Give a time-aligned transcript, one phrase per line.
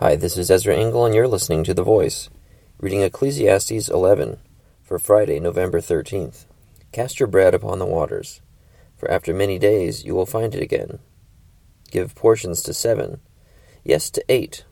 [0.00, 2.28] Hi, this is Ezra Engel, and you're listening to The Voice,
[2.80, 4.40] reading Ecclesiastes 11
[4.82, 6.46] for Friday, November 13th.
[6.90, 8.40] Cast your bread upon the waters,
[8.96, 10.98] for after many days you will find it again.
[11.92, 13.20] Give portions to seven,
[13.84, 14.64] yes, to eight,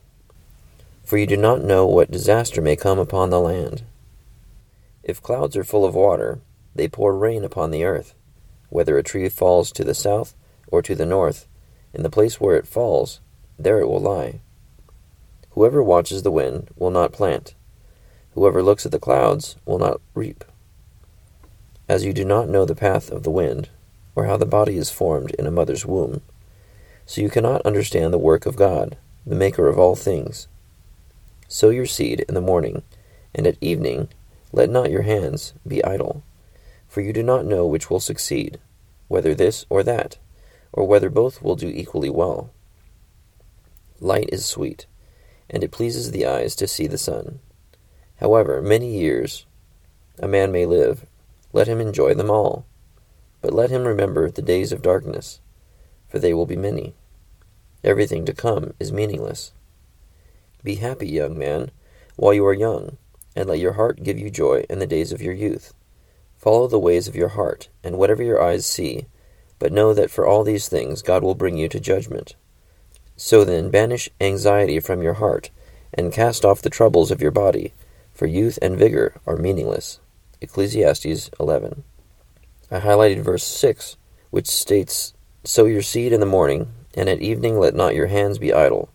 [1.05, 3.83] for you do not know what disaster may come upon the land.
[5.03, 6.41] If clouds are full of water,
[6.75, 8.13] they pour rain upon the earth.
[8.67, 10.35] Whether a tree falls to the south
[10.67, 11.47] or to the north,
[11.93, 13.21] in the place where it falls,
[13.57, 14.41] there it will lie.
[15.53, 17.53] Whoever watches the wind will not plant.
[18.33, 20.43] Whoever looks at the clouds will not reap.
[21.87, 23.69] As you do not know the path of the wind,
[24.15, 26.21] or how the body is formed in a mother's womb,
[27.05, 30.47] so you cannot understand the work of God, the Maker of all things.
[31.47, 32.81] Sow your seed in the morning,
[33.35, 34.07] and at evening
[34.51, 36.23] let not your hands be idle,
[36.87, 38.59] for you do not know which will succeed,
[39.07, 40.17] whether this or that,
[40.71, 42.49] or whether both will do equally well.
[43.99, 44.87] Light is sweet
[45.53, 47.39] and it pleases the eyes to see the sun.
[48.19, 49.45] However many years
[50.19, 51.05] a man may live,
[51.53, 52.65] let him enjoy them all.
[53.41, 55.39] But let him remember the days of darkness,
[56.07, 56.95] for they will be many.
[57.83, 59.51] Everything to come is meaningless.
[60.63, 61.71] Be happy, young man,
[62.15, 62.97] while you are young,
[63.35, 65.73] and let your heart give you joy in the days of your youth.
[66.37, 69.07] Follow the ways of your heart, and whatever your eyes see,
[69.59, 72.35] but know that for all these things God will bring you to judgment.
[73.15, 75.49] So then, banish anxiety from your heart,
[75.93, 77.73] and cast off the troubles of your body,
[78.11, 79.99] for youth and vigor are meaningless.
[80.41, 81.83] Ecclesiastes 11.
[82.71, 83.97] I highlighted verse 6,
[84.31, 88.37] which states, Sow your seed in the morning, and at evening let not your hands
[88.39, 88.89] be idle,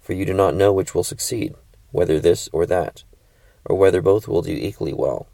[0.00, 1.54] for you do not know which will succeed,
[1.90, 3.02] whether this or that,
[3.64, 5.26] or whether both will do equally well.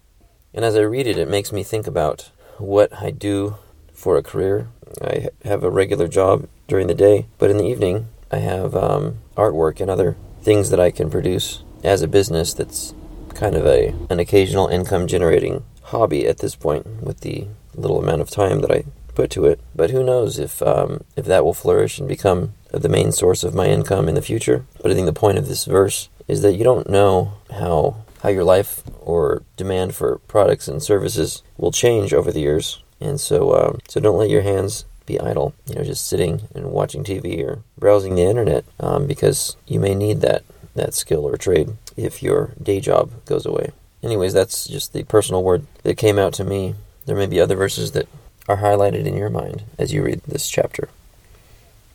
[0.53, 3.57] And as I read it, it makes me think about what I do
[3.93, 4.69] for a career.
[5.03, 9.19] I have a regular job during the day, but in the evening, I have um,
[9.37, 12.95] artwork and other things that I can produce as a business that's
[13.35, 18.21] kind of a an occasional income generating hobby at this point with the little amount
[18.21, 18.85] of time that I
[19.15, 19.61] put to it.
[19.75, 23.55] But who knows if um, if that will flourish and become the main source of
[23.55, 24.65] my income in the future.
[24.83, 28.31] But I think the point of this verse is that you don't know how how
[28.31, 32.83] your life or demand for products and services will change over the years.
[32.99, 36.71] And so, um, so don't let your hands be idle, you know, just sitting and
[36.71, 40.43] watching TV or browsing the internet um, because you may need that,
[40.75, 43.71] that skill or trade if your day job goes away.
[44.03, 46.75] Anyways, that's just the personal word that came out to me.
[47.07, 48.09] There may be other verses that
[48.49, 50.89] are highlighted in your mind as you read this chapter.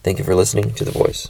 [0.04, 1.28] Thank you for listening to The Voice.